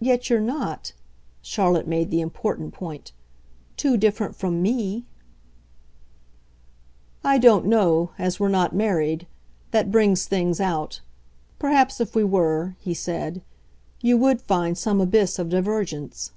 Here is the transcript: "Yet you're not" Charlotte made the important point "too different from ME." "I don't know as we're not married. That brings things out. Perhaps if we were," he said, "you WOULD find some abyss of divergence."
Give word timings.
"Yet 0.00 0.28
you're 0.28 0.40
not" 0.40 0.92
Charlotte 1.40 1.86
made 1.86 2.10
the 2.10 2.20
important 2.20 2.74
point 2.74 3.12
"too 3.76 3.96
different 3.96 4.34
from 4.34 4.60
ME." 4.60 5.06
"I 7.22 7.38
don't 7.38 7.66
know 7.66 8.10
as 8.18 8.40
we're 8.40 8.48
not 8.48 8.74
married. 8.74 9.28
That 9.70 9.92
brings 9.92 10.26
things 10.26 10.60
out. 10.60 11.00
Perhaps 11.60 12.00
if 12.00 12.16
we 12.16 12.24
were," 12.24 12.74
he 12.80 12.92
said, 12.92 13.40
"you 14.00 14.18
WOULD 14.18 14.42
find 14.42 14.76
some 14.76 15.00
abyss 15.00 15.38
of 15.38 15.48
divergence." 15.50 16.32